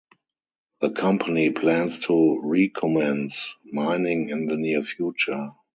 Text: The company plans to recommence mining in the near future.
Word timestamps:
The 0.79 0.89
company 0.89 1.51
plans 1.51 1.99
to 2.07 2.41
recommence 2.43 3.53
mining 3.71 4.29
in 4.29 4.47
the 4.47 4.57
near 4.57 4.81
future. 4.81 5.51